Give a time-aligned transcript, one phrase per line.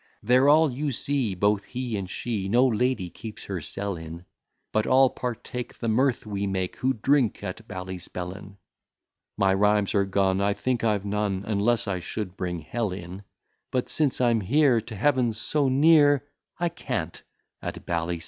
[0.23, 4.25] There all you see, both he and she, No lady keeps her cell in;
[4.71, 8.57] But all partake the mirth we make, Who drink at Ballyspellin.
[9.37, 13.21] My rhymes are gone; I think I've none, Unless I should bring Hell in;
[13.69, 16.23] But, since I'm here to Heaven so near,
[16.59, 17.21] I can't
[17.61, 18.19] at Ballyspellin!